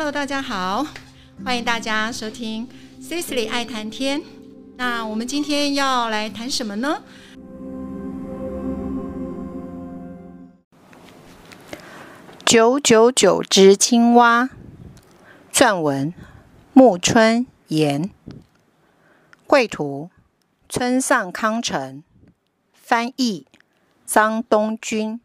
[0.00, 0.86] Hello，大家好，
[1.44, 2.66] 欢迎大家收听
[3.02, 4.22] Cecily 爱谈天。
[4.78, 7.02] 那我们今天要来谈什么呢？
[12.46, 14.48] 九九九只青蛙，
[15.52, 16.14] 撰文
[16.72, 18.10] 木村言，
[19.46, 20.08] 绘图
[20.66, 22.02] 村上康成，
[22.72, 23.46] 翻译
[24.06, 25.20] 张东君。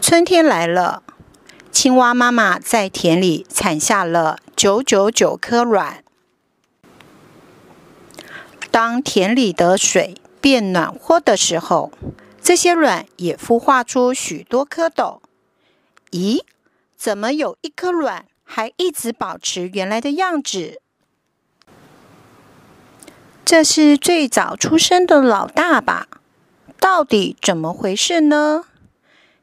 [0.00, 1.04] 春天来了，
[1.74, 6.04] 青蛙妈妈在田里产下了九九九颗卵。
[8.70, 11.90] 当田里的水变暖和的时候，
[12.40, 15.18] 这些卵也孵化出许多蝌蚪。
[16.12, 16.42] 咦，
[16.96, 20.80] 怎么有一颗卵还一直保持原来的样子？
[23.44, 26.06] 这是最早出生的老大吧？
[26.78, 28.66] 到底怎么回事呢？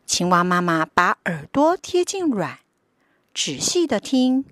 [0.05, 2.59] 青蛙妈妈把耳朵贴近卵，
[3.33, 4.45] 仔细的听。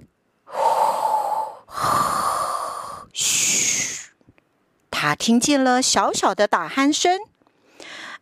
[3.14, 4.12] 嘘，
[4.90, 7.20] 它听见了小小的打鼾声。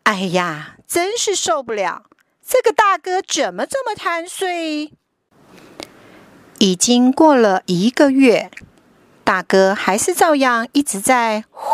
[0.03, 2.03] 哎呀，真是受不了！
[2.45, 4.93] 这个大哥怎么这么贪睡？
[6.59, 8.49] 已经过了一个月，
[9.23, 11.67] 大哥还是照样一直在呼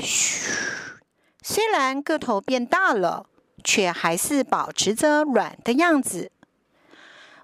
[0.00, 0.50] 嘘。
[1.42, 3.26] 虽然个头变大了，
[3.62, 6.30] 却还是保持着软的样子。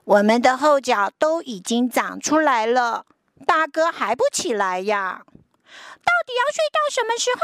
[0.05, 3.06] 我们的后脚都已经长出来了，
[3.47, 5.23] 大哥还不起来呀？
[5.25, 7.41] 到底要睡到什么时候？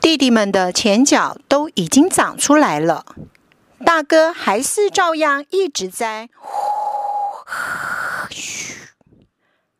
[0.00, 3.04] 弟弟们的前脚都已经长出来了，
[3.86, 6.50] 大哥还是照样一直在呼
[8.30, 8.88] 嘘。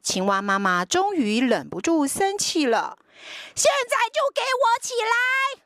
[0.01, 2.99] 青蛙妈妈终于忍不住生气了
[3.55, 5.62] ：“现在就给我起来！”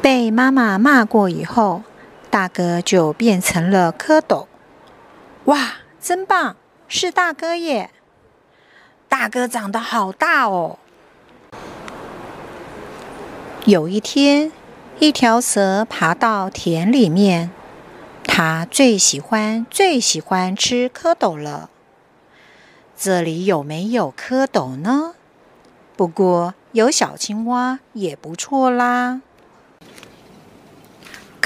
[0.00, 1.82] 被妈妈骂过以后，
[2.30, 4.46] 大哥就变成了蝌蚪。
[5.44, 6.56] 哇，真棒！
[6.86, 7.90] 是大哥耶！
[9.08, 10.78] 大哥长得好大哦。
[13.64, 14.52] 有一天，
[15.00, 17.50] 一条蛇爬到田里面，
[18.24, 21.70] 它最喜欢最喜欢吃蝌蚪了。
[22.96, 25.14] 这里有没有蝌蚪呢？
[25.96, 29.22] 不过有小青蛙也不错啦。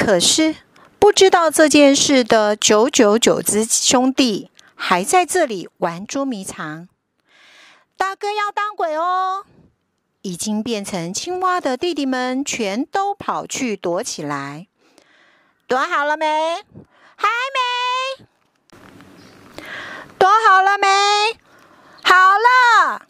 [0.04, 0.56] 可是
[0.98, 6.88] 不知道这件事的九九九只兄弟还在这里玩捉迷藏。
[7.96, 9.44] 大哥要当鬼哦！
[10.22, 14.66] 已经变成青蛙的弟弟们全都跑去躲起来。
[15.68, 16.64] 躲好了没？
[17.14, 17.28] 还
[18.18, 18.26] 没。
[20.18, 20.88] 躲好了没？
[22.02, 23.06] 好了。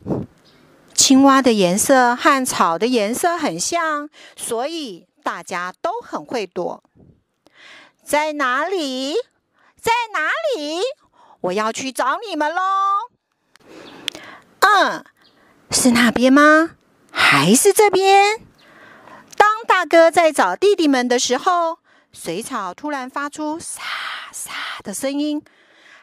[0.92, 6.82] 青蛙的颜色和草的颜色很像，所以大家都很会躲。
[8.02, 9.14] 在哪里？
[9.80, 10.80] 在哪里？
[11.40, 12.62] 我要去找你们喽。
[14.60, 15.04] 嗯，
[15.70, 16.76] 是那边吗？
[17.10, 18.46] 还是这边。
[19.36, 21.78] 当大哥在找弟弟们的时候，
[22.12, 23.80] 水草突然发出沙
[24.32, 24.52] 沙
[24.82, 25.42] 的声音。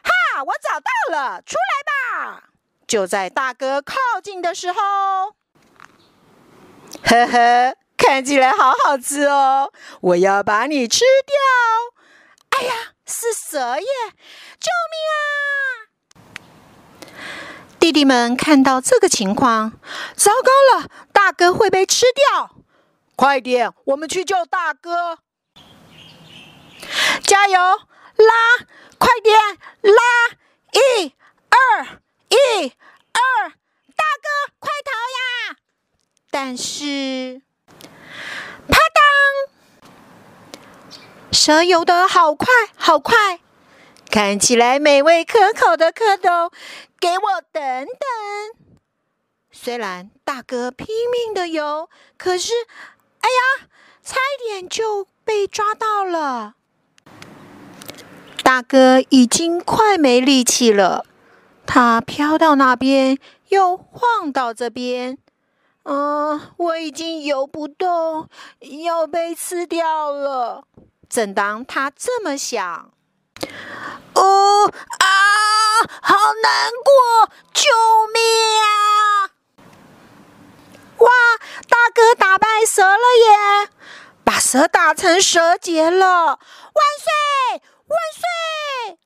[0.02, 0.42] 哈！
[0.44, 2.44] 我找到了，出来吧！
[2.86, 4.80] 就在大哥靠近的时候，
[7.04, 9.70] 呵呵，看起来好好吃哦！
[10.00, 11.36] 我要把你吃掉！
[12.58, 13.86] 哎呀，是蛇耶！
[14.58, 15.14] 救命啊！
[17.78, 19.78] 弟弟们看到这个情况，
[20.16, 20.50] 糟糕
[20.80, 22.56] 了，大哥会被吃掉！
[23.16, 25.18] 快点，我们去救大哥！
[27.22, 28.32] 加油，拉，
[28.98, 29.38] 快点，
[29.82, 30.00] 拉！
[30.72, 31.14] 一、
[31.50, 31.84] 二，
[32.30, 32.72] 一、
[33.12, 33.50] 二，
[33.94, 34.28] 大哥，
[34.58, 35.58] 快逃呀！
[36.30, 37.42] 但是，
[38.68, 39.02] 啪当，
[41.32, 43.40] 蛇游得好快，好快！
[44.10, 46.50] 看起来美味可口的蝌蚪。
[46.98, 48.66] 给我等等！
[49.50, 51.88] 虽然大哥拼命的游，
[52.18, 52.52] 可是，
[53.20, 53.68] 哎呀，
[54.02, 56.56] 差一点就被抓到了。
[58.42, 61.06] 大哥已经快没力气了，
[61.64, 63.16] 他飘到那边，
[63.48, 65.16] 又晃到这边。
[65.84, 68.28] 嗯，我已经游不动，
[68.84, 70.64] 要被吃掉了。
[71.10, 72.92] 正当他这么想，
[74.14, 75.06] 哦啊！
[76.00, 77.66] 好难过，救
[78.14, 78.22] 命
[78.62, 79.30] 啊！
[80.98, 81.08] 哇，
[81.68, 83.70] 大哥打败蛇了耶，
[84.22, 86.06] 把蛇打成蛇结了！
[86.06, 86.38] 万
[87.00, 88.98] 岁，万岁！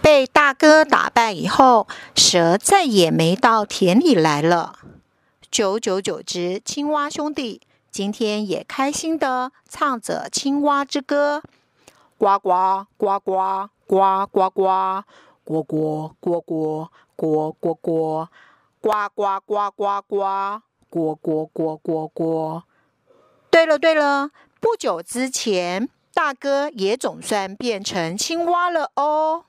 [0.00, 4.78] 被大哥打败以后，蛇再也没到田里来了。
[5.50, 7.60] 九九九只青蛙兄弟
[7.96, 11.42] 今天也开心的唱着青蛙之歌，
[12.18, 15.02] 呱呱呱呱呱呱呱，
[15.42, 18.28] 呱呱呱呱呱呱呱，
[18.82, 20.60] 呱呱呱呱呱，
[20.90, 22.62] 呱呱呱呱呱。
[23.50, 29.46] 对了对了，不久之前，大哥也总算变成青蛙了哦。